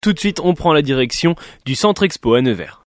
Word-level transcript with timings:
Tout 0.00 0.14
de 0.14 0.18
suite, 0.18 0.40
on 0.42 0.54
prend 0.54 0.72
la 0.72 0.80
direction 0.80 1.34
du 1.66 1.74
Centre 1.74 2.04
Expo 2.04 2.32
à 2.32 2.40
Nevers. 2.40 2.79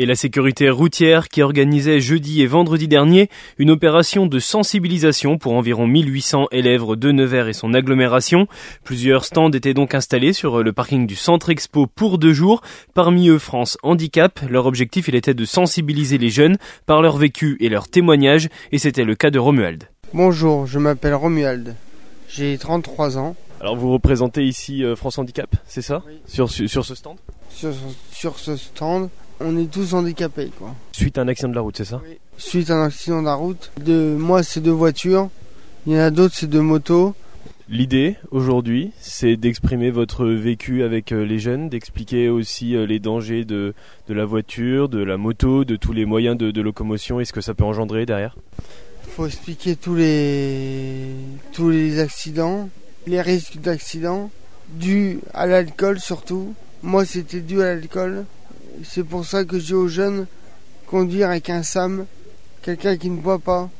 Et 0.00 0.06
la 0.06 0.14
sécurité 0.14 0.70
routière 0.70 1.28
qui 1.28 1.42
organisait 1.42 2.00
jeudi 2.00 2.40
et 2.40 2.46
vendredi 2.46 2.88
dernier 2.88 3.28
une 3.58 3.70
opération 3.70 4.26
de 4.26 4.38
sensibilisation 4.38 5.36
pour 5.36 5.52
environ 5.52 5.86
1800 5.86 6.46
élèves 6.52 6.96
de 6.96 7.12
Nevers 7.12 7.48
et 7.48 7.52
son 7.52 7.74
agglomération. 7.74 8.46
Plusieurs 8.82 9.26
stands 9.26 9.50
étaient 9.50 9.74
donc 9.74 9.94
installés 9.94 10.32
sur 10.32 10.62
le 10.62 10.72
parking 10.72 11.06
du 11.06 11.16
Centre 11.16 11.50
Expo 11.50 11.86
pour 11.86 12.16
deux 12.16 12.32
jours. 12.32 12.62
Parmi 12.94 13.28
eux, 13.28 13.38
France 13.38 13.76
Handicap. 13.82 14.40
Leur 14.48 14.64
objectif, 14.64 15.08
il 15.08 15.16
était 15.16 15.34
de 15.34 15.44
sensibiliser 15.44 16.16
les 16.16 16.30
jeunes 16.30 16.56
par 16.86 17.02
leur 17.02 17.18
vécu 17.18 17.58
et 17.60 17.68
leur 17.68 17.86
témoignages 17.86 18.48
et 18.72 18.78
c'était 18.78 19.04
le 19.04 19.14
cas 19.14 19.28
de 19.28 19.38
Romuald. 19.38 19.84
Bonjour, 20.14 20.66
je 20.66 20.78
m'appelle 20.78 21.14
Romuald. 21.14 21.76
J'ai 22.26 22.56
33 22.56 23.18
ans. 23.18 23.36
Alors 23.60 23.76
vous 23.76 23.92
représentez 23.92 24.44
ici 24.44 24.82
euh, 24.82 24.96
France 24.96 25.18
Handicap, 25.18 25.54
c'est 25.66 25.82
ça? 25.82 26.02
Oui. 26.06 26.14
sur, 26.26 26.50
sur, 26.50 26.86
ce 26.86 26.94
stand? 26.94 27.18
Sur, 27.50 27.74
sur 28.10 28.38
ce 28.38 28.56
stand, 28.56 29.10
on 29.40 29.56
est 29.56 29.70
tous 29.70 29.94
handicapés. 29.94 30.50
Quoi. 30.58 30.74
Suite 30.92 31.18
à 31.18 31.22
un 31.22 31.28
accident 31.28 31.48
de 31.48 31.54
la 31.54 31.60
route, 31.60 31.76
c'est 31.76 31.84
ça? 31.84 32.00
Oui. 32.04 32.18
Suite 32.36 32.70
à 32.70 32.76
un 32.76 32.84
accident 32.84 33.20
de 33.20 33.26
la 33.26 33.34
route. 33.34 33.70
De, 33.84 34.16
moi, 34.18 34.42
c'est 34.42 34.60
deux 34.60 34.70
voitures. 34.70 35.28
Il 35.86 35.94
y 35.94 35.96
en 35.96 36.00
a 36.00 36.10
d'autres, 36.10 36.34
c'est 36.34 36.46
deux 36.46 36.60
motos. 36.60 37.14
L'idée 37.68 38.16
aujourd'hui, 38.32 38.90
c'est 39.00 39.36
d'exprimer 39.36 39.90
votre 39.90 40.26
vécu 40.26 40.82
avec 40.82 41.10
les 41.10 41.38
jeunes, 41.38 41.68
d'expliquer 41.68 42.28
aussi 42.28 42.72
les 42.84 42.98
dangers 42.98 43.44
de, 43.44 43.74
de, 44.08 44.14
la 44.14 44.24
voiture, 44.24 44.88
de 44.88 45.00
la 45.02 45.16
moto, 45.16 45.64
de 45.64 45.76
tous 45.76 45.92
les 45.92 46.04
moyens 46.04 46.36
de, 46.36 46.50
de 46.50 46.60
locomotion 46.60 47.20
et 47.20 47.24
ce 47.24 47.32
que 47.32 47.40
ça 47.40 47.54
peut 47.54 47.62
engendrer 47.62 48.06
derrière. 48.06 48.36
Il 49.06 49.10
faut 49.12 49.26
expliquer 49.26 49.76
tous 49.76 49.94
les, 49.94 51.14
tous 51.52 51.70
les 51.70 52.00
accidents, 52.00 52.68
les 53.06 53.20
risques 53.20 53.60
d'accidents, 53.60 54.30
dus 54.68 55.20
à 55.32 55.46
l'alcool 55.46 56.00
surtout. 56.00 56.54
Moi, 56.82 57.04
c'était 57.04 57.40
dû 57.40 57.62
à 57.62 57.66
l'alcool. 57.66 58.24
C'est 58.84 59.04
pour 59.04 59.24
ça 59.24 59.44
que 59.44 59.58
je 59.58 59.66
dis 59.66 59.74
aux 59.74 59.88
jeunes 59.88 60.26
conduire 60.90 61.30
avec 61.30 61.48
un 61.50 61.62
SAM, 61.62 62.04
quelqu'un 62.62 62.96
qui 62.96 63.10
ne 63.10 63.16
boit 63.16 63.38
pas, 63.38 63.70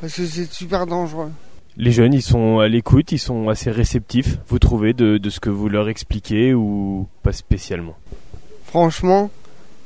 parce 0.00 0.14
que 0.14 0.26
c'est 0.26 0.52
super 0.52 0.86
dangereux. 0.86 1.30
Les 1.76 1.92
jeunes, 1.92 2.12
ils 2.12 2.22
sont 2.22 2.58
à 2.58 2.66
l'écoute, 2.66 3.12
ils 3.12 3.20
sont 3.20 3.48
assez 3.48 3.70
réceptifs, 3.70 4.38
vous 4.48 4.58
trouvez, 4.58 4.92
de, 4.92 5.18
de, 5.18 5.30
ce 5.30 5.38
que 5.38 5.50
vous 5.50 5.68
leur 5.68 5.88
expliquez 5.88 6.54
ou 6.54 7.06
pas 7.22 7.32
spécialement? 7.32 7.94
Franchement, 8.64 9.30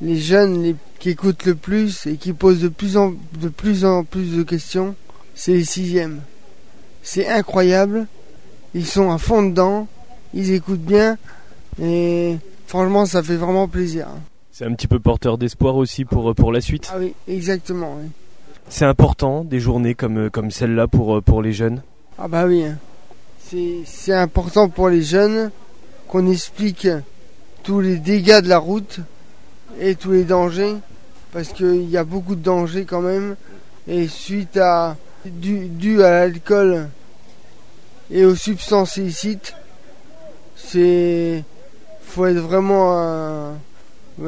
les 0.01 0.17
jeunes 0.17 0.63
les, 0.63 0.75
qui 0.99 1.11
écoutent 1.11 1.45
le 1.45 1.55
plus 1.55 2.07
et 2.07 2.17
qui 2.17 2.33
posent 2.33 2.61
de 2.63 2.69
plus 2.69 2.97
en, 2.97 3.13
de 3.41 3.49
plus, 3.49 3.85
en 3.85 4.05
plus 4.05 4.37
de 4.37 4.43
questions, 4.43 4.95
c'est 5.35 5.53
les 5.53 5.65
sixièmes. 5.65 6.21
C'est 7.03 7.29
incroyable, 7.29 8.07
ils 8.75 8.87
sont 8.87 9.11
à 9.11 9.19
fond 9.19 9.43
dedans, 9.43 9.87
ils 10.33 10.53
écoutent 10.53 10.81
bien 10.81 11.19
et 11.83 12.37
franchement, 12.67 13.05
ça 13.05 13.23
fait 13.23 13.37
vraiment 13.37 13.69
plaisir. 13.69 14.07
C'est 14.61 14.67
un 14.67 14.75
petit 14.75 14.89
peu 14.89 15.01
porteur 15.01 15.39
d'espoir 15.39 15.77
aussi 15.77 16.05
pour, 16.05 16.35
pour 16.35 16.53
la 16.53 16.61
suite 16.61 16.91
Ah 16.93 16.99
oui, 16.99 17.15
exactement. 17.27 17.97
Oui. 17.99 18.11
C'est 18.69 18.85
important 18.85 19.43
des 19.43 19.59
journées 19.59 19.95
comme, 19.95 20.29
comme 20.29 20.51
celle-là 20.51 20.87
pour, 20.87 21.23
pour 21.23 21.41
les 21.41 21.55
jeunes 21.55 21.81
Ah 22.19 22.29
bah 22.29 22.45
oui. 22.45 22.67
C'est 23.87 24.13
important 24.13 24.69
pour 24.69 24.91
les 24.91 25.01
jeunes 25.01 25.51
qu'on 26.09 26.31
explique 26.31 26.87
tous 27.63 27.81
les 27.81 27.97
dégâts 27.97 28.43
de 28.43 28.51
la 28.51 28.59
route 28.59 29.01
et 29.81 29.95
tous 29.95 30.13
les 30.13 30.25
dangers. 30.25 30.75
Parce 31.33 31.55
qu'il 31.55 31.89
y 31.89 31.97
a 31.97 32.05
beaucoup 32.05 32.35
de 32.35 32.43
dangers 32.43 32.85
quand 32.85 33.01
même. 33.01 33.37
Et 33.89 34.09
suite 34.09 34.59
à 34.59 34.99
dû, 35.25 35.69
dû 35.69 36.03
à 36.03 36.11
l'alcool 36.11 36.91
et 38.11 38.27
aux 38.27 38.37
substances 38.37 38.99
illicites, 38.99 39.55
c'est 40.55 41.45
faut 42.03 42.27
être 42.27 42.41
vraiment 42.41 42.99
un, 42.99 43.53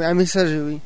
un 0.01 0.15
messager, 0.15 0.61
oui. 0.61 0.79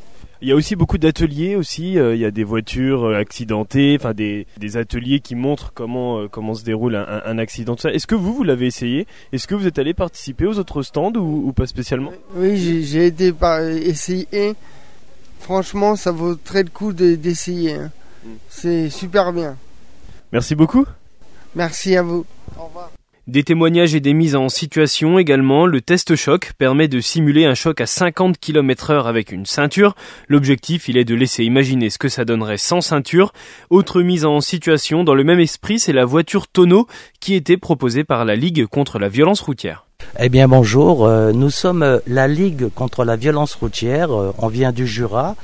Il 0.42 0.48
y 0.48 0.52
a 0.52 0.54
aussi 0.54 0.76
beaucoup 0.76 0.98
d'ateliers 0.98 1.56
aussi. 1.56 1.98
Euh, 1.98 2.14
il 2.14 2.20
y 2.20 2.24
a 2.24 2.30
des 2.30 2.44
voitures 2.44 3.06
accidentées, 3.14 3.96
enfin 3.98 4.12
des, 4.12 4.46
des, 4.58 4.76
ateliers 4.76 5.20
qui 5.20 5.34
montrent 5.34 5.72
comment 5.72 6.18
euh, 6.18 6.28
comment 6.28 6.54
se 6.54 6.62
déroule 6.62 6.94
un, 6.94 7.22
un 7.24 7.38
accident. 7.38 7.74
Est-ce 7.74 8.06
que 8.06 8.14
vous 8.14 8.34
vous 8.34 8.44
l'avez 8.44 8.66
essayé? 8.66 9.06
Est-ce 9.32 9.46
que 9.46 9.54
vous 9.54 9.66
êtes 9.66 9.78
allé 9.78 9.94
participer 9.94 10.46
aux 10.46 10.58
autres 10.58 10.82
stands 10.82 11.14
ou, 11.14 11.48
ou 11.48 11.52
pas 11.52 11.66
spécialement? 11.66 12.12
Oui, 12.34 12.84
j'ai 12.84 13.06
été 13.06 13.32
par, 13.32 13.60
essayé. 13.62 14.54
Franchement, 15.40 15.96
ça 15.96 16.12
vaut 16.12 16.34
très 16.34 16.62
le 16.62 16.70
coup 16.70 16.92
d'essayer. 16.92 17.74
Hein. 17.74 17.90
Mm. 18.24 18.28
C'est 18.50 18.90
super 18.90 19.32
bien. 19.32 19.56
Merci 20.32 20.54
beaucoup. 20.54 20.84
Merci 21.54 21.96
à 21.96 22.02
vous. 22.02 22.26
Au 22.58 22.64
revoir. 22.64 22.90
Des 23.26 23.42
témoignages 23.42 23.96
et 23.96 24.00
des 24.00 24.14
mises 24.14 24.36
en 24.36 24.48
situation 24.48 25.18
également. 25.18 25.66
Le 25.66 25.80
test 25.80 26.14
choc 26.14 26.52
permet 26.58 26.86
de 26.86 27.00
simuler 27.00 27.44
un 27.44 27.54
choc 27.54 27.80
à 27.80 27.86
50 27.86 28.38
km 28.38 28.90
heure 28.90 29.08
avec 29.08 29.32
une 29.32 29.46
ceinture. 29.46 29.96
L'objectif, 30.28 30.88
il 30.88 30.96
est 30.96 31.04
de 31.04 31.16
laisser 31.16 31.42
imaginer 31.42 31.90
ce 31.90 31.98
que 31.98 32.08
ça 32.08 32.24
donnerait 32.24 32.56
sans 32.56 32.80
ceinture. 32.80 33.32
Autre 33.68 34.00
mise 34.02 34.24
en 34.24 34.40
situation 34.40 35.02
dans 35.02 35.16
le 35.16 35.24
même 35.24 35.40
esprit, 35.40 35.80
c'est 35.80 35.92
la 35.92 36.04
voiture 36.04 36.46
tonneau 36.46 36.86
qui 37.18 37.34
était 37.34 37.56
proposée 37.56 38.04
par 38.04 38.24
la 38.24 38.36
Ligue 38.36 38.66
contre 38.66 39.00
la 39.00 39.08
violence 39.08 39.40
routière. 39.40 39.86
Eh 40.20 40.28
bien 40.28 40.46
bonjour, 40.46 41.08
nous 41.08 41.50
sommes 41.50 42.00
la 42.06 42.28
Ligue 42.28 42.68
contre 42.76 43.04
la 43.04 43.16
violence 43.16 43.56
routière, 43.56 44.10
on 44.38 44.46
vient 44.46 44.70
du 44.70 44.86
Jura. 44.86 45.34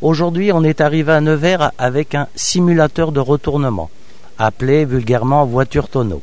Aujourd'hui 0.00 0.52
on 0.52 0.64
est 0.64 0.80
arrivé 0.80 1.12
à 1.12 1.20
Nevers 1.20 1.70
avec 1.76 2.14
un 2.14 2.28
simulateur 2.34 3.12
de 3.12 3.20
retournement, 3.20 3.90
appelé 4.38 4.86
vulgairement 4.86 5.44
voiture 5.44 5.88
tonneau. 5.88 6.22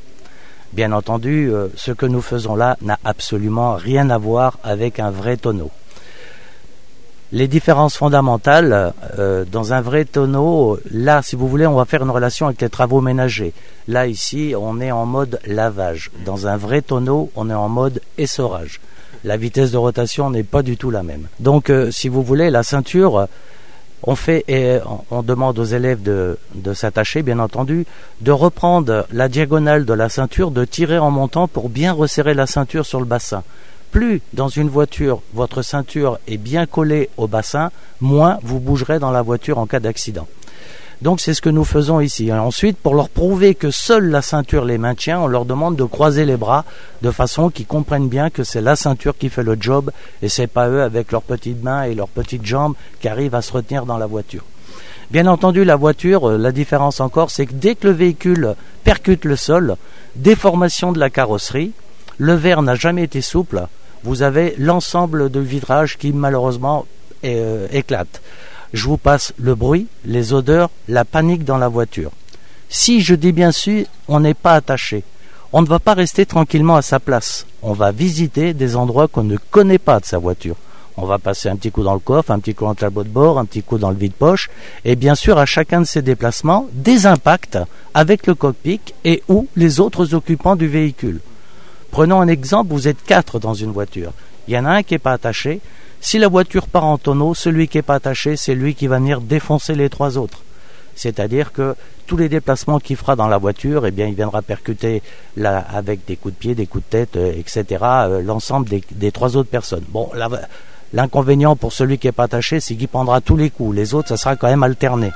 Bien 0.74 0.92
entendu, 0.92 1.52
euh, 1.52 1.68
ce 1.76 1.92
que 1.92 2.08
nous 2.08 2.22
faisons 2.22 2.56
là 2.56 2.78
n'a 2.82 2.98
absolument 3.06 3.76
rien 3.76 4.10
à 4.10 4.18
voir 4.18 4.58
avec 4.64 5.00
un 5.00 5.12
vrai 5.12 5.38
tonneau. 5.38 5.70
Les 7.32 7.48
différences 7.48 7.96
fondamentales, 7.96 8.94
euh, 9.20 9.46
dans 9.52 9.74
un 9.74 9.82
vrai 9.82 10.06
tonneau, 10.06 10.80
là, 10.92 11.22
si 11.22 11.36
vous 11.36 11.48
voulez, 11.48 11.68
on 11.68 11.76
va 11.76 11.86
faire 11.86 12.02
une 12.02 12.10
relation 12.10 12.48
avec 12.48 12.60
les 12.62 12.70
travaux 12.70 13.02
ménagers. 13.02 13.54
Là, 13.88 14.08
ici, 14.08 14.56
on 14.60 14.82
est 14.82 14.92
en 14.92 15.06
mode 15.06 15.40
lavage. 15.46 16.10
Dans 16.26 16.48
un 16.48 16.58
vrai 16.58 16.82
tonneau, 16.82 17.30
on 17.36 17.52
est 17.52 17.56
en 17.56 17.70
mode 17.70 18.02
essorage. 18.18 18.80
La 19.24 19.38
vitesse 19.38 19.72
de 19.72 19.78
rotation 19.78 20.32
n'est 20.32 20.44
pas 20.44 20.64
du 20.64 20.76
tout 20.76 20.90
la 20.90 21.04
même. 21.04 21.28
Donc, 21.40 21.70
euh, 21.70 21.92
si 21.92 22.10
vous 22.10 22.24
voulez, 22.24 22.50
la 22.50 22.64
ceinture, 22.64 23.28
on 24.04 24.16
fait 24.16 24.44
et 24.48 24.80
on 25.12 25.24
demande 25.24 25.58
aux 25.60 25.64
élèves 25.64 26.04
de, 26.04 26.38
s'attacher, 26.74 27.24
bien 27.24 27.40
entendu, 27.40 27.86
de 28.22 28.32
reprendre 28.32 29.08
la 29.12 29.30
diagonale 29.30 29.86
de 29.86 29.94
la 29.94 30.10
ceinture, 30.10 30.52
de 30.52 30.66
tirer 30.66 30.98
en 30.98 31.10
montant 31.10 31.48
pour 31.48 31.70
bien 31.70 31.94
resserrer 31.94 32.34
la 32.34 32.46
ceinture 32.46 32.86
sur 32.86 33.00
le 33.00 33.06
bassin. 33.06 33.44
Plus 33.92 34.22
dans 34.34 34.50
une 34.50 34.70
voiture 34.70 35.22
votre 35.34 35.62
ceinture 35.62 36.20
est 36.28 36.38
bien 36.38 36.66
collée 36.66 37.10
au 37.18 37.28
bassin, 37.28 37.72
moins 38.02 38.40
vous 38.42 38.60
bougerez 38.60 39.00
dans 39.00 39.12
la 39.12 39.22
voiture 39.22 39.58
en 39.58 39.68
cas 39.68 39.80
d'accident. 39.80 40.28
Donc 41.04 41.20
c'est 41.20 41.34
ce 41.34 41.42
que 41.42 41.50
nous 41.50 41.66
faisons 41.66 42.00
ici. 42.00 42.32
Ensuite, 42.32 42.78
pour 42.78 42.96
leur 42.96 43.10
prouver 43.10 43.56
que 43.56 43.72
seule 43.72 44.10
la 44.10 44.22
ceinture 44.22 44.64
les 44.64 44.78
maintient, 44.78 45.20
on 45.20 45.28
leur 45.28 45.44
demande 45.44 45.76
de 45.76 45.84
croiser 45.84 46.24
les 46.24 46.38
bras 46.38 46.64
de 47.02 47.12
façon 47.12 47.50
qu'ils 47.50 47.66
comprennent 47.66 48.08
bien 48.08 48.30
que 48.30 48.46
c'est 48.46 48.62
la 48.62 48.78
ceinture 48.78 49.18
qui 49.18 49.28
fait 49.28 49.44
le 49.44 49.58
job 49.60 49.92
et 50.22 50.30
c'est 50.30 50.48
pas 50.48 50.70
eux 50.70 50.82
avec 50.82 51.12
leurs 51.12 51.22
petites 51.22 51.62
mains 51.62 51.84
et 51.84 51.94
leurs 51.94 52.08
petites 52.08 52.46
jambes 52.46 52.76
qui 53.02 53.10
arrivent 53.10 53.36
à 53.36 53.42
se 53.42 53.52
retenir 53.52 53.86
dans 53.86 53.98
la 53.98 54.06
voiture. 54.06 54.46
Bien 55.12 55.28
entendu, 55.28 55.66
la 55.66 55.76
voiture, 55.76 56.30
la 56.38 56.54
différence 56.54 57.02
encore, 57.02 57.32
c'est 57.32 57.48
que 57.48 57.54
dès 57.54 57.76
que 57.76 57.88
le 57.88 57.94
véhicule 57.94 58.56
percute 58.86 59.26
le 59.26 59.36
sol, 59.36 59.76
déformation 60.16 60.94
de 60.94 61.00
la 61.00 61.10
carrosserie, 61.10 61.74
le 62.18 62.34
verre 62.36 62.62
n'a 62.62 62.76
jamais 62.76 63.04
été 63.04 63.20
souple, 63.20 63.68
vous 64.06 64.22
avez 64.22 64.56
l'ensemble 64.58 65.30
de 65.30 65.42
vitrage 65.42 65.98
qui 65.98 66.14
malheureusement 66.14 66.86
euh, 67.26 67.68
éclate 67.74 68.22
je 68.74 68.88
vous 68.88 68.98
passe 68.98 69.34
le 69.38 69.56
bruit, 69.56 69.88
les 70.04 70.34
odeurs, 70.34 70.70
la 70.88 71.06
panique 71.06 71.46
dans 71.46 71.58
la 71.58 71.68
voiture. 71.68 72.12
Si 72.70 73.02
je 73.02 73.14
dis 73.14 73.32
bien 73.32 73.52
sûr, 73.52 73.86
on 74.08 74.20
n'est 74.20 74.34
pas 74.34 74.56
attaché. 74.56 75.04
On 75.52 75.62
ne 75.62 75.68
va 75.68 75.78
pas 75.78 75.94
rester 75.94 76.26
tranquillement 76.26 76.76
à 76.76 76.82
sa 76.82 77.00
place. 77.00 77.46
On 77.62 77.74
va 77.74 77.92
visiter 77.92 78.56
des 78.56 78.76
endroits 78.76 79.08
qu'on 79.08 79.24
ne 79.24 79.38
connaît 79.38 79.78
pas 79.78 80.00
de 80.00 80.06
sa 80.06 80.18
voiture. 80.18 80.56
On 80.98 81.06
va 81.06 81.20
passer 81.20 81.50
un 81.50 81.56
petit 81.56 81.72
coup 81.72 81.84
dans 81.84 81.94
le 81.94 82.00
coffre, 82.00 82.32
un 82.32 82.40
petit 82.40 82.56
coup 82.56 82.66
dans 82.66 82.72
le 82.72 82.76
tableau 82.76 83.04
de 83.04 83.10
bord, 83.10 83.40
un 83.40 83.46
petit 83.46 83.64
coup 83.64 83.78
dans 83.78 83.90
le 83.90 83.96
vide-poche, 83.96 84.50
et 84.86 84.96
bien 84.96 85.16
sûr 85.16 85.38
à 85.38 85.46
chacun 85.46 85.82
de 85.82 85.86
ces 85.86 86.02
déplacements, 86.02 86.68
des 86.74 87.06
impacts 87.06 87.58
avec 87.94 88.28
le 88.28 88.36
cockpit 88.36 88.82
et 89.04 89.24
ou 89.28 89.48
les 89.56 89.80
autres 89.80 90.14
occupants 90.14 90.56
du 90.56 90.68
véhicule. 90.68 91.20
Prenons 91.92 92.22
un 92.22 92.28
exemple, 92.28 92.74
vous 92.74 92.88
êtes 92.88 93.04
quatre 93.04 93.40
dans 93.40 93.54
une 93.54 93.72
voiture. 93.72 94.14
Il 94.48 94.54
y 94.54 94.58
en 94.58 94.66
a 94.66 94.72
un 94.72 94.84
qui 94.84 94.96
n'est 94.96 95.00
pas 95.00 95.14
attaché, 95.14 95.62
si 96.04 96.20
la 96.20 96.28
voiture 96.28 96.68
part 96.68 96.84
en 96.84 96.98
tonneau, 96.98 97.34
celui 97.34 97.70
qui 97.70 97.78
n'est 97.78 97.82
pas 97.82 97.96
attaché, 97.96 98.36
c'est 98.36 98.56
lui 98.56 98.76
qui 98.76 98.88
va 98.88 98.98
venir 98.98 99.22
défoncer 99.22 99.74
les 99.74 99.90
trois 99.90 100.18
autres. 100.18 100.42
C'est-à-dire 100.96 101.54
que 101.54 101.76
tous 102.08 102.18
les 102.18 102.28
déplacements 102.28 102.80
qu'il 102.80 102.98
fera 102.98 103.16
dans 103.16 103.30
la 103.30 103.38
voiture, 103.38 103.88
eh 103.88 103.92
bien, 103.92 104.08
il 104.08 104.14
viendra 104.14 104.42
percuter 104.42 105.02
là, 105.38 105.66
avec 105.74 106.06
des 106.06 106.18
coups 106.18 106.34
de 106.34 106.40
pied, 106.40 106.56
des 106.56 106.68
coups 106.68 106.84
de 106.84 106.90
tête, 106.90 107.16
euh, 107.16 107.32
etc., 107.32 107.66
euh, 107.82 108.22
l'ensemble 108.22 108.68
des, 108.68 108.84
des, 108.92 109.14
trois 109.14 109.38
autres 109.38 109.50
personnes. 109.50 109.86
Bon, 109.88 110.12
L'inconvénient 110.92 111.56
pour 111.56 111.72
celui 111.72 111.98
qui 111.98 112.10
est 112.10 112.12
pas 112.12 112.26
attaché, 112.26 112.60
c'est 112.60 112.76
qu'il 112.76 112.90
prendra 112.90 113.22
tous 113.22 113.38
les 113.38 113.50
coups. 113.50 113.74
Les 113.74 113.94
autres, 113.94 114.10
ça 114.10 114.18
sera 114.18 114.36
quand 114.36 114.50
même 114.50 114.62
alterné. 114.62 115.12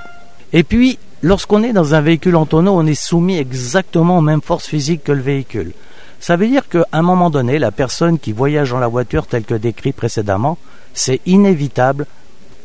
Et 0.54 0.64
puis, 0.64 0.98
lorsqu'on 1.22 1.64
est 1.64 1.74
dans 1.74 1.96
un 1.96 2.02
véhicule 2.02 2.38
en 2.38 2.46
tonneau, 2.46 2.72
on 2.72 2.88
est 2.88 2.96
soumis 2.96 3.38
exactement 3.38 4.20
aux 4.20 4.22
mêmes 4.22 4.42
forces 4.42 4.68
physiques 4.68 5.04
que 5.04 5.12
le 5.12 5.22
véhicule. 5.22 5.74
Ça 6.20 6.36
veut 6.36 6.48
dire 6.48 6.68
qu'à 6.68 6.88
un 6.92 7.02
moment 7.02 7.30
donné, 7.30 7.60
la 7.60 7.72
personne 7.72 8.20
qui 8.20 8.32
voyage 8.32 8.72
dans 8.72 8.80
la 8.80 8.88
voiture 8.88 9.28
telle 9.28 9.44
que 9.44 9.54
décrit 9.54 9.94
précédemment, 9.94 10.58
c'est 10.94 11.22
inévitable, 11.26 12.06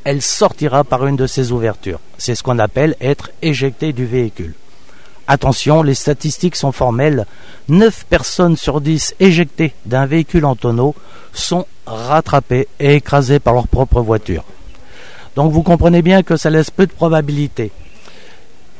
elle 0.04 0.22
sortira 0.22 0.84
par 0.84 1.06
une 1.06 1.16
de 1.16 1.26
ces 1.26 1.52
ouvertures. 1.52 2.00
C'est 2.18 2.34
ce 2.34 2.42
qu'on 2.42 2.58
appelle 2.58 2.96
être 3.00 3.30
éjecté 3.42 3.92
du 3.92 4.06
véhicule. 4.06 4.54
Attention, 5.28 5.82
les 5.82 5.94
statistiques 5.94 6.56
sont 6.56 6.72
formelles. 6.72 7.26
9 7.68 8.06
personnes 8.06 8.56
sur 8.56 8.80
10 8.80 9.14
éjectées 9.20 9.74
d'un 9.86 10.06
véhicule 10.06 10.44
en 10.44 10.56
tonneau 10.56 10.94
sont 11.32 11.66
rattrapées 11.86 12.68
et 12.80 12.96
écrasées 12.96 13.38
par 13.38 13.54
leur 13.54 13.68
propre 13.68 14.00
voiture. 14.00 14.44
Donc 15.36 15.52
vous 15.52 15.62
comprenez 15.62 16.02
bien 16.02 16.22
que 16.22 16.36
ça 16.36 16.50
laisse 16.50 16.70
peu 16.70 16.86
de 16.86 16.92
probabilité. 16.92 17.70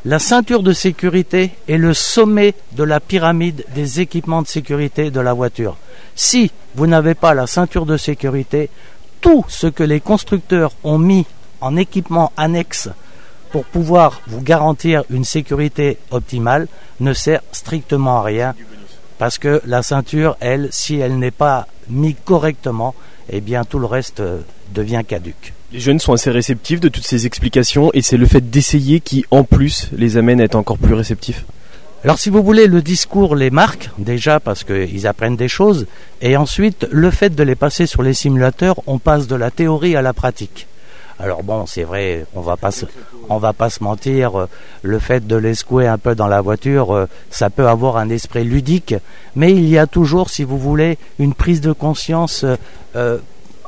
La 0.05 0.19
ceinture 0.19 0.65
de 0.65 0.73
sécurité 0.73 1.53
est 1.69 1.77
le 1.77 1.95
sommet 1.95 2.55
de 2.73 2.83
la 2.83 2.99
pyramide 2.99 3.65
des 3.73 4.01
équipements 4.01 4.43
de 4.43 4.49
sécurité 4.49 5.13
de 5.13 5.21
la 5.21 5.33
voiture. 5.33 5.77
Si 6.17 6.51
vous 6.75 6.89
n'avez 6.89 7.15
pas 7.15 7.35
la 7.35 7.47
ceinture 7.47 7.87
de 7.87 7.97
sécurité, 7.97 8.69
tout 9.21 9.45
ce 9.47 9.69
que 9.69 9.85
les 9.85 10.01
constructeurs 10.01 10.73
ont 10.83 10.99
mis 10.99 11.25
en 11.61 11.77
équipement 11.77 12.33
annexe 12.37 12.89
pour 13.53 13.65
pouvoir 13.65 14.21
vous 14.27 14.41
garantir 14.41 15.05
une 15.09 15.25
sécurité 15.25 15.99
optimale 16.11 16.67
ne 16.99 17.13
sert 17.13 17.43
strictement 17.53 18.19
à 18.19 18.23
rien 18.23 18.55
parce 19.19 19.39
que 19.39 19.63
la 19.67 19.85
ceinture, 19.85 20.37
elle, 20.41 20.69
si 20.73 20.97
elle 20.97 21.21
n'est 21.21 21.31
pas 21.31 21.69
mise 21.89 22.17
correctement, 22.25 22.97
eh 23.29 23.41
bien 23.41 23.65
tout 23.65 23.79
le 23.79 23.87
reste 23.87 24.19
euh, 24.19 24.41
devient 24.75 25.03
caduque. 25.07 25.53
Les 25.73 25.81
jeunes 25.81 26.01
sont 26.01 26.13
assez 26.13 26.31
réceptifs 26.31 26.81
de 26.81 26.89
toutes 26.89 27.07
ces 27.07 27.25
explications 27.25 27.91
et 27.95 28.03
c'est 28.03 28.19
le 28.19 28.27
fait 28.27 28.51
d'essayer 28.51 29.01
qui, 29.01 29.25
en 29.31 29.43
plus, 29.43 29.89
les 29.97 30.19
amène 30.19 30.39
à 30.39 30.45
être 30.45 30.55
encore 30.55 30.77
plus 30.77 30.93
réceptifs. 30.93 31.47
Alors 32.05 32.19
si 32.19 32.29
vous 32.29 32.43
voulez, 32.43 32.67
le 32.67 32.83
discours 32.83 33.37
les 33.37 33.51
marque 33.51 33.89
déjà 33.97 34.39
parce 34.39 34.65
qu'ils 34.65 35.07
apprennent 35.07 35.37
des 35.37 35.49
choses 35.49 35.87
et 36.21 36.37
ensuite 36.37 36.87
le 36.91 37.11
fait 37.11 37.35
de 37.35 37.43
les 37.43 37.55
passer 37.55 37.87
sur 37.87 38.03
les 38.03 38.13
simulateurs, 38.13 38.83
on 38.87 38.99
passe 38.99 39.29
de 39.29 39.37
la 39.37 39.51
théorie 39.51 39.97
à 39.97 40.03
la 40.03 40.13
pratique. 40.13 40.67
Alors 41.19 41.43
bon, 41.43 41.65
c'est 41.67 41.85
vrai, 41.85 42.27
on 42.35 42.41
va 42.41 42.57
pas 42.57 42.71
va 43.31 43.53
pas 43.53 43.71
se 43.71 43.83
mentir, 43.83 44.39
euh, 44.39 44.47
le 44.83 44.99
fait 44.99 45.27
de 45.27 45.37
les 45.37 45.55
secouer 45.55 45.87
un 45.87 45.97
peu 45.97 46.15
dans 46.15 46.27
la 46.27 46.41
voiture, 46.41 46.93
euh, 46.93 47.07
ça 47.31 47.49
peut 47.49 47.69
avoir 47.69 47.97
un 47.97 48.11
esprit 48.11 48.45
ludique, 48.45 48.95
mais 49.37 49.53
il 49.53 49.69
y 49.69 49.79
a 49.79 49.87
toujours, 49.87 50.29
si 50.29 50.43
vous 50.43 50.59
voulez, 50.59 50.99
une 51.19 51.33
prise 51.33 51.61
de 51.61 51.73
conscience 51.73 52.45
euh, 52.97 53.19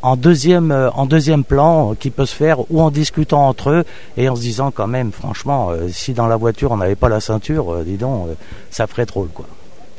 en 0.05 0.17
deuxième, 0.17 0.71
euh, 0.71 0.91
en 0.91 1.07
deuxième 1.07 1.45
plan 1.45 1.93
euh, 1.93 1.95
qui 1.99 2.11
peut 2.11 2.27
se 2.27 2.35
faire 2.35 2.71
ou 2.71 2.83
en 2.83 2.91
discutant 2.91 3.49
entre 3.49 3.71
eux 3.71 3.85
et 4.19 4.29
en 4.29 4.37
se 4.37 4.43
disant 4.43 4.71
quand 4.71 4.87
même, 4.87 5.13
franchement, 5.13 5.71
euh, 5.71 5.89
si 5.91 6.13
dans 6.13 6.27
la 6.27 6.37
voiture 6.37 6.73
on 6.73 6.77
n'avait 6.77 6.95
pas 6.95 7.09
la 7.09 7.21
ceinture, 7.21 7.83
dis 7.85 7.97
donc, 7.97 8.29
ça 8.71 8.87
ferait 8.87 9.07
trop 9.07 9.27
quoi. 9.33 9.47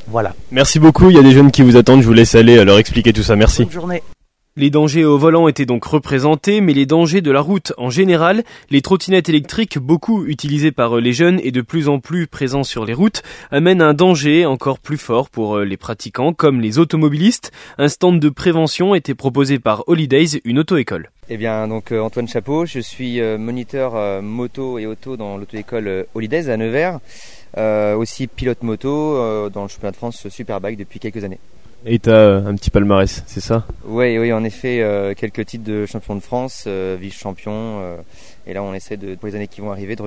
Voilà. 0.07 0.33
Merci 0.51 0.79
beaucoup. 0.79 1.09
Il 1.09 1.15
y 1.15 1.19
a 1.19 1.23
des 1.23 1.31
jeunes 1.31 1.49
qui 1.49 1.63
vous 1.63 1.75
attendent. 1.77 2.01
Je 2.01 2.05
vous 2.05 2.13
laisse 2.13 2.35
aller 2.35 2.63
leur 2.63 2.77
expliquer 2.77 3.11
tout 3.11 3.23
ça. 3.23 3.35
Merci. 3.35 3.63
Bonne 3.63 3.73
journée. 3.73 4.03
Les 4.57 4.69
dangers 4.69 5.03
au 5.03 5.17
volant 5.17 5.49
étaient 5.49 5.65
donc 5.65 5.83
représentés, 5.83 6.61
mais 6.61 6.71
les 6.71 6.85
dangers 6.85 7.19
de 7.19 7.29
la 7.29 7.41
route 7.41 7.73
en 7.77 7.89
général, 7.89 8.45
les 8.69 8.81
trottinettes 8.81 9.27
électriques, 9.27 9.77
beaucoup 9.77 10.25
utilisées 10.25 10.71
par 10.71 10.95
les 10.95 11.11
jeunes 11.11 11.41
et 11.43 11.51
de 11.51 11.59
plus 11.59 11.89
en 11.89 11.99
plus 11.99 12.25
présents 12.25 12.63
sur 12.63 12.85
les 12.85 12.93
routes, 12.93 13.21
amènent 13.51 13.81
un 13.81 13.93
danger 13.93 14.45
encore 14.45 14.79
plus 14.79 14.97
fort 14.97 15.29
pour 15.29 15.59
les 15.59 15.75
pratiquants 15.75 16.31
comme 16.31 16.61
les 16.61 16.79
automobilistes. 16.79 17.51
Un 17.77 17.89
stand 17.89 18.21
de 18.21 18.29
prévention 18.29 18.95
était 18.95 19.13
proposé 19.13 19.59
par 19.59 19.83
Holidays, 19.87 20.39
une 20.45 20.59
auto-école. 20.59 21.11
Eh 21.27 21.35
bien, 21.35 21.67
donc 21.67 21.91
euh, 21.91 21.99
Antoine 21.99 22.29
Chapeau, 22.29 22.65
je 22.65 22.79
suis 22.79 23.19
euh, 23.19 23.37
moniteur 23.37 23.95
euh, 23.95 24.21
moto 24.21 24.79
et 24.79 24.85
auto 24.85 25.17
dans 25.17 25.35
l'auto-école 25.35 26.05
Holidays 26.15 26.49
à 26.49 26.55
Nevers, 26.55 26.99
aussi 27.97 28.27
pilote 28.27 28.63
moto 28.63 29.49
dans 29.49 29.63
le 29.63 29.67
championnat 29.67 29.91
de 29.91 29.97
France 29.97 30.29
Superbike 30.29 30.77
depuis 30.77 30.99
quelques 30.99 31.25
années. 31.25 31.39
Et 31.87 31.99
tu 31.99 32.09
as 32.09 32.37
un 32.37 32.55
petit 32.55 32.71
palmarès, 32.71 33.23
c'est 33.27 33.41
ça? 33.41 33.63
Oui, 33.85 34.17
oui, 34.17 34.33
en 34.33 34.43
effet, 34.43 34.81
euh, 34.81 35.13
quelques 35.13 35.45
titres 35.45 35.63
de 35.63 35.85
champion 35.85 36.15
de 36.15 36.19
France, 36.19 36.63
euh, 36.65 36.97
vice-champion. 36.99 37.51
Euh, 37.53 37.97
et 38.47 38.53
là, 38.53 38.63
on 38.63 38.73
essaie 38.73 38.97
de, 38.97 39.13
pour 39.13 39.27
les 39.27 39.35
années 39.35 39.47
qui 39.47 39.61
vont 39.61 39.71
arriver 39.71 39.95
de, 39.95 40.01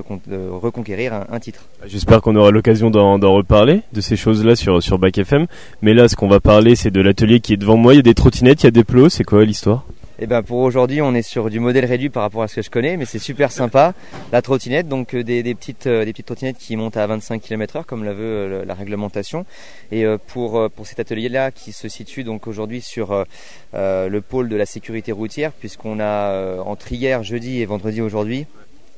reconquérir 0.50 1.12
un, 1.30 1.38
titre. 1.38 1.66
J'espère 1.86 2.20
qu'on 2.20 2.34
aura 2.34 2.50
l'occasion 2.50 2.90
d'en 2.90 3.32
reparler, 3.32 3.82
de 3.92 4.00
ces 4.00 4.16
choses-là 4.16 4.56
sur, 4.56 4.82
sur 4.82 4.98
Bac 4.98 5.19
FM. 5.19 5.46
Mais 5.82 5.94
là, 5.94 6.08
ce 6.08 6.16
qu'on 6.16 6.28
va 6.28 6.40
parler, 6.40 6.75
c'est 6.75 6.90
de 6.90 7.00
l'atelier 7.00 7.38
qui 7.38 7.52
est 7.52 7.56
devant 7.56 7.76
moi. 7.76 7.94
Il 7.94 7.98
y 7.98 8.00
a 8.00 8.02
des 8.02 8.14
trottinettes, 8.14 8.62
il 8.64 8.66
y 8.66 8.69
a 8.69 8.72
des 8.72 8.84
plots. 8.84 9.08
C'est 9.08 9.25
quoi 9.25 9.44
l'histoire? 9.44 9.84
Et 10.20 10.25
eh 10.25 10.26
ben 10.26 10.43
pour 10.43 10.59
aujourd'hui, 10.59 11.00
on 11.00 11.15
est 11.15 11.23
sur 11.23 11.49
du 11.49 11.61
modèle 11.61 11.85
réduit 11.85 12.09
par 12.09 12.25
rapport 12.25 12.43
à 12.43 12.49
ce 12.49 12.56
que 12.56 12.62
je 12.62 12.70
connais, 12.70 12.97
mais 12.97 13.05
c'est 13.05 13.20
super 13.20 13.53
sympa. 13.53 13.94
La 14.32 14.43
trottinette, 14.43 14.88
donc 14.88 15.15
euh, 15.15 15.23
des, 15.23 15.55
petites 15.55 15.87
euh, 15.87 16.05
des 16.05 16.11
petites 16.11 16.26
trottinettes 16.26 16.59
qui 16.59 16.75
montent 16.75 16.97
à 16.97 17.06
25 17.06 17.41
km/h 17.41 17.85
comme 17.85 18.03
la 18.03 18.15
veut 18.15 18.25
euh, 18.25 18.65
la 18.65 18.75
réglementation. 18.75 19.47
Et 19.93 20.05
pour 20.26 20.69
cet 20.82 20.99
atelier-là, 20.99 21.53
qui 21.53 21.70
se 21.70 21.88
situe 21.88 22.25
donc 22.25 22.49
aujourd'hui 22.49 22.81
sur 22.81 23.25
le 23.73 24.19
pôle 24.19 24.49
de 24.49 24.56
la 24.56 24.67
sécurité 24.67 25.12
routière, 25.12 25.53
puisqu'on 25.53 26.00
a 26.00 26.61
entre 26.62 26.93
hier, 26.93 27.23
jeudi 27.23 27.61
et 27.61 27.64
vendredi 27.64 28.03
aujourd'hui 28.03 28.47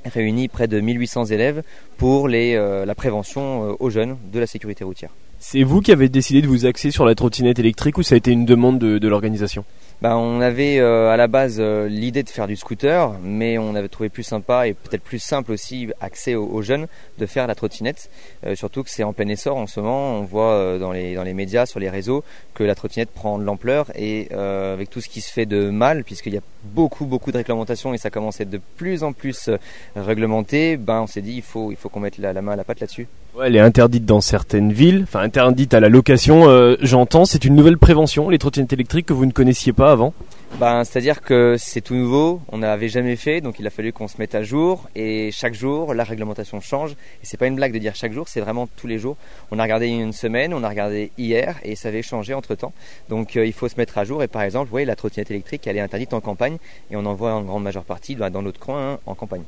réuni 0.07 0.49
près 0.49 0.69
de 0.69 0.81
1800 0.81 1.27
élèves 1.27 1.63
pour 1.99 2.29
la 2.29 2.95
prévention 2.95 3.77
aux 3.79 3.91
jeunes 3.91 4.17
de 4.33 4.41
la 4.41 4.47
sécurité 4.47 4.85
routière. 4.85 5.11
C'est 5.43 5.63
vous 5.63 5.81
qui 5.81 5.91
avez 5.91 6.11
décidé 6.11 6.43
de 6.43 6.47
vous 6.47 6.67
axer 6.67 6.91
sur 6.91 7.07
la 7.07 7.15
trottinette 7.15 7.59
électrique 7.59 7.97
ou 7.97 8.03
ça 8.03 8.15
a 8.15 8.19
été 8.19 8.31
une 8.31 8.45
demande 8.45 8.79
de 8.79 9.09
l'organisation? 9.09 9.65
Bah, 10.03 10.17
on 10.19 10.43
avait 10.43 10.79
euh, 10.79 11.11
à 11.11 11.17
la 11.17 11.29
base 11.29 11.57
euh, 11.61 11.89
l'idée 11.89 12.23
de 12.23 12.29
faire 12.29 12.47
du 12.47 12.57
scooter, 12.57 13.13
mais 13.23 13.57
on 13.57 13.75
avait 13.75 13.89
trouvé 13.89 14.11
plus 14.11 14.23
sympa 14.23 14.67
et 14.67 14.75
peut-être 14.75 15.03
plus 15.03 15.19
simple 15.19 15.53
aussi, 15.53 15.89
accès 16.01 16.35
aux, 16.35 16.61
jeunes, 16.61 16.89
de 17.19 17.25
faire 17.25 17.47
la 17.47 17.55
trottinette. 17.55 18.11
Euh, 18.47 18.55
surtout 18.55 18.83
que 18.83 18.91
c'est 18.91 19.03
en 19.03 19.15
plein 19.15 19.29
essor 19.29 19.57
en 19.57 19.67
ce 19.67 19.81
moment. 19.81 20.19
On 20.19 20.23
voit 20.23 20.79
dans, 20.79 20.93
les, 20.93 21.15
dans 21.15 21.23
les 21.23 21.35
médias, 21.35 21.65
sur 21.65 21.81
les 21.81 21.89
réseaux, 21.89 22.23
que 22.53 22.63
la 22.63 22.75
trottinette 22.75 23.11
prend 23.11 23.39
de 23.39 23.45
l'ampleur 23.45 23.91
et 23.95 24.31
avec 24.33 24.91
tout 24.91 25.01
ce 25.01 25.09
qui 25.09 25.23
se 25.23 25.33
fait 25.33 25.47
de 25.47 25.71
mal, 25.71 26.05
puisqu'il 26.05 26.35
y 26.35 26.39
a 26.39 26.43
beaucoup 26.65 27.07
beaucoup 27.07 27.33
de 27.33 27.39
réglementations 27.39 27.95
et 27.95 27.99
ça 27.99 28.11
commence 28.11 28.41
à 28.41 28.45
être 28.45 28.51
de 28.51 28.61
plus 28.77 29.03
en 29.03 29.13
plus 29.13 29.49
réglementé, 29.97 30.77
ben 30.77 31.01
on 31.01 31.07
s'est 31.07 31.23
dit 31.23 31.33
il 31.33 31.43
faut, 31.43 31.71
il 31.71 31.77
faut 31.77 31.89
qu'on 31.89 32.01
mette 32.01 32.19
la, 32.19 32.33
la 32.33 32.43
main 32.43 32.53
à 32.53 32.57
la 32.57 32.65
pâte 32.65 32.81
là-dessus. 32.81 33.07
Ouais, 33.35 33.47
elle 33.47 33.57
est 33.57 33.61
interdite 33.61 34.05
dans 34.05 34.21
certaines 34.21 34.73
villes, 34.73 35.05
enfin 35.05 35.21
interdite 35.21 35.73
à 35.73 35.81
la 35.81 35.89
location, 35.89 36.77
j'entends. 36.81 37.25
C'est 37.25 37.45
une 37.45 37.55
nouvelle 37.55 37.79
prévention, 37.79 38.29
les 38.29 38.39
trottinettes 38.39 38.73
électriques 38.73 39.07
que 39.07 39.13
vous 39.13 39.27
ne 39.27 39.33
connaissiez 39.33 39.73
pas 39.73 39.93
avant? 39.93 40.13
Ben, 40.59 40.83
C'est-à-dire 40.83 41.21
que 41.21 41.55
c'est 41.57 41.81
tout 41.81 41.95
nouveau, 41.95 42.41
on 42.49 42.59
n'avait 42.59 42.89
jamais 42.89 43.15
fait, 43.15 43.41
donc 43.41 43.61
il 43.61 43.67
a 43.69 43.71
fallu 43.71 43.93
qu'on 43.93 44.09
se 44.09 44.17
mette 44.19 44.35
à 44.35 44.43
jour. 44.43 44.89
Et 44.97 45.31
chaque 45.33 45.55
jour, 45.55 45.95
la 45.95 46.03
réglementation 46.03 46.61
change. 46.61 46.93
Et 46.93 47.25
c'est 47.25 47.37
pas 47.37 47.47
une 47.47 47.55
blague 47.55 47.73
de 47.73 47.79
dire 47.79 47.95
chaque 47.95 48.13
jour, 48.13 48.27
c'est 48.29 48.41
vraiment 48.41 48.67
tous 48.67 48.89
les 48.89 48.99
jours. 48.99 49.17
On 49.53 49.61
a 49.61 49.63
regardé 49.63 49.87
une 49.87 50.13
semaine, 50.13 50.53
on 50.53 50.65
a 50.65 50.69
regardé 50.69 51.13
hier, 51.17 51.55
et 51.63 51.77
ça 51.77 51.89
avait 51.89 52.03
changé 52.03 52.35
entre 52.35 52.57
temps. 52.57 52.73
Donc 53.09 53.37
euh, 53.37 53.47
il 53.47 53.53
faut 53.53 53.69
se 53.69 53.77
mettre 53.77 53.97
à 53.97 54.05
jour. 54.05 54.25
Et 54.25 54.29
par 54.29 54.43
exemple, 54.43 54.71
voyez, 54.71 54.87
la 54.87 54.97
trottinette 54.97 55.31
électrique, 55.31 55.69
elle 55.69 55.77
est 55.77 55.81
interdite 55.81 56.15
en 56.15 56.21
campagne, 56.21 56.57
et 56.91 56.97
on 56.97 57.07
en 57.07 57.15
voit 57.15 57.33
en 57.33 57.43
grande 57.43 57.63
majeure 57.63 57.85
partie 57.85 58.17
dans 58.17 58.43
notre 58.43 58.59
coin, 58.59 58.95
hein, 58.95 58.99
en 59.07 59.15
campagne. 59.15 59.45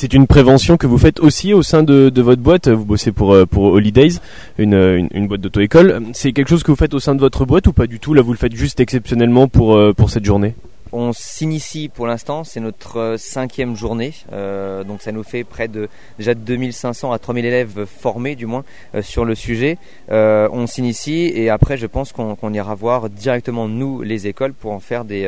C'est 0.00 0.14
une 0.14 0.28
prévention 0.28 0.76
que 0.76 0.86
vous 0.86 0.96
faites 0.96 1.18
aussi 1.18 1.52
au 1.52 1.64
sein 1.64 1.82
de, 1.82 2.12
votre 2.20 2.40
boîte. 2.40 2.68
Vous 2.68 2.84
bossez 2.84 3.10
pour, 3.10 3.34
euh, 3.34 3.46
pour 3.46 3.64
Holidays, 3.64 4.10
une, 4.56 5.08
une, 5.12 5.26
boîte 5.26 5.40
d'auto-école. 5.40 6.02
C'est 6.12 6.30
quelque 6.32 6.46
chose 6.46 6.62
que 6.62 6.70
vous 6.70 6.76
faites 6.76 6.94
au 6.94 7.00
sein 7.00 7.16
de 7.16 7.20
votre 7.20 7.44
boîte 7.44 7.66
ou 7.66 7.72
pas 7.72 7.88
du 7.88 7.98
tout? 7.98 8.14
Là, 8.14 8.22
vous 8.22 8.30
le 8.30 8.38
faites 8.38 8.54
juste 8.54 8.78
exceptionnellement 8.78 9.48
pour, 9.48 9.74
euh, 9.74 9.92
pour 9.92 10.10
cette 10.10 10.24
journée? 10.24 10.54
On 10.92 11.12
s'initie 11.12 11.88
pour 11.88 12.06
l'instant, 12.06 12.44
c'est 12.44 12.60
notre 12.60 12.98
euh, 12.98 13.16
cinquième 13.16 13.76
journée, 13.76 14.14
euh, 14.32 14.84
donc 14.84 15.02
ça 15.02 15.12
nous 15.12 15.22
fait 15.22 15.44
près 15.44 15.68
de 15.68 15.88
déjà 16.18 16.34
2500 16.34 17.12
à 17.12 17.18
3000 17.18 17.44
élèves 17.44 17.86
formés 17.86 18.36
du 18.36 18.46
moins 18.46 18.64
euh, 18.94 19.02
sur 19.02 19.24
le 19.24 19.34
sujet. 19.34 19.78
on 20.10 20.66
s'initie 20.66 21.30
et 21.34 21.50
après 21.50 21.76
je 21.76 21.86
pense 21.86 22.12
qu'on 22.12 22.52
ira 22.52 22.74
voir 22.74 23.10
directement 23.10 23.68
nous 23.68 24.02
les 24.02 24.26
écoles 24.26 24.52
pour 24.52 24.72
en 24.72 24.80
faire 24.80 25.04
des, 25.04 25.24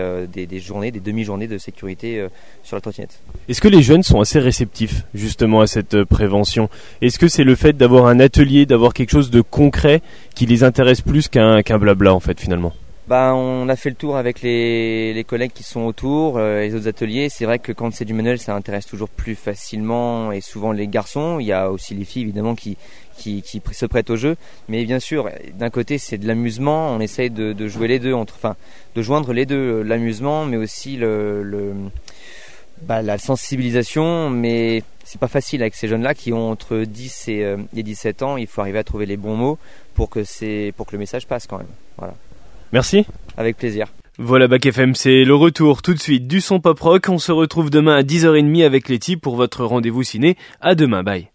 journées, 0.59 0.91
des 0.91 1.01
demi-journées 1.01 1.47
de 1.47 1.59
sécurité 1.59 2.27
sur 2.63 2.77
la 2.77 2.81
trottinette. 2.81 3.21
Est-ce 3.49 3.61
que 3.61 3.69
les 3.69 3.83
jeunes 3.83 4.03
sont 4.03 4.21
assez 4.21 4.39
réceptifs 4.39 5.05
justement 5.15 5.61
à 5.61 5.67
cette 5.67 6.05
prévention? 6.05 6.69
Est-ce 7.03 7.19
que 7.19 7.29
c'est 7.29 7.45
le 7.45 7.55
fait 7.55 7.75
d'avoir 7.75 8.07
un 8.07 8.21
atelier, 8.21 8.67
d'avoir 8.67 8.95
quelque 8.95 9.11
chose 9.11 9.31
de 9.31 9.41
concret 9.41 10.03
qui 10.35 10.47
les 10.47 10.65
intéresse 10.65 11.01
plus 11.01 11.29
qu'un 11.29 11.63
qu'un 11.63 11.79
blabla 11.79 12.15
en 12.15 12.21
fait 12.21 12.41
finalement? 12.41 12.73
Bah, 13.11 13.35
on 13.35 13.69
a 13.69 13.75
fait 13.75 13.91
le 13.91 13.97
tour 13.97 14.17
avec 14.17 14.41
les, 14.41 15.25
collègues 15.27 15.51
qui 15.53 15.65
sont 15.65 15.81
autour, 15.81 16.39
euh, 16.39 16.61
les 16.61 16.77
autres 16.77 16.87
ateliers. 16.87 17.29
C'est 17.29 17.45
vrai 17.45 17.59
que 17.59 17.73
quand 17.73 17.93
c'est 17.93 18.05
du 18.05 18.15
manuel, 18.15 18.39
ça 18.39 18.55
intéresse 18.55 18.87
toujours 18.87 19.09
plus 19.09 19.35
facilement 19.35 20.31
et 20.31 20.41
souvent 20.41 20.71
les 20.71 20.87
garçons. 20.87 21.41
Il 21.41 21.47
y 21.47 21.53
a 21.53 21.73
aussi 21.73 21.93
les 21.97 22.05
filles 22.05 22.23
évidemment 22.23 22.55
qui, 22.55 22.77
se 23.17 23.87
prêtent 23.87 24.11
au 24.11 24.17
jeu. 24.17 24.37
Mais 24.69 24.85
bien 24.85 25.01
sûr, 25.01 25.29
d'un 25.59 25.71
côté 25.71 25.99
c'est 25.99 26.19
de 26.19 26.29
l'amusement. 26.29 26.95
On 26.95 27.01
essaye 27.01 27.31
de, 27.31 27.67
jouer 27.67 27.89
les 27.89 27.99
deux, 27.99 28.13
entre, 28.13 28.35
enfin, 28.37 28.55
de 28.95 29.03
joindre 29.03 29.33
les 29.33 29.45
deux, 29.45 29.83
l'amusement, 29.83 30.47
mais 30.47 30.57
aussi 30.57 30.97
bah, 32.83 33.03
la 33.03 33.19
sensibilisation. 33.19 34.31
Mais 34.31 34.85
c'est 35.03 35.21
pas 35.21 35.27
facile 35.27 35.63
avec 35.63 35.75
ces 35.75 35.89
jeunes-là 35.89 36.15
qui 36.15 36.33
ont 36.33 36.49
entre 36.49 36.77
10 36.85 37.27
et, 37.27 37.43
euh, 37.43 37.57
et 37.75 37.83
17 37.83 38.23
ans. 38.23 38.37
Il 38.37 38.47
faut 38.47 38.61
arriver 38.61 38.79
à 38.79 38.85
trouver 38.85 39.07
les 39.07 39.17
bons 39.17 39.35
mots 39.35 39.59
pour 39.95 40.11
que, 40.11 40.71
pour 40.71 40.87
que 40.87 40.93
le 40.93 40.99
message 41.01 41.27
passe 41.27 41.49
quand 41.49 41.59
même. 41.59 41.67
Voilà. 41.99 42.15
Merci. 42.73 43.07
Avec 43.37 43.57
plaisir. 43.57 43.87
Voilà 44.19 44.49
Bac 44.49 44.67
FM, 44.67 44.95
c'est 44.95 45.25
le 45.25 45.35
retour 45.35 45.81
tout 45.81 45.95
de 45.95 45.99
suite 45.99 46.27
du 46.27 46.43
son 46.43 46.61
pop 46.61 46.79
rock. 46.79 47.09
On 47.09 47.19
se 47.19 47.33
retrouve 47.33 47.71
demain 47.71 47.97
à 47.97 48.03
10h30 48.03 48.65
avec 48.67 48.89
Letty 48.91 49.17
pour 49.17 49.37
votre 49.37 49.65
rendez-vous 49.65 50.03
ciné. 50.03 50.37
À 50.61 50.75
demain, 50.75 51.03
bye. 51.03 51.31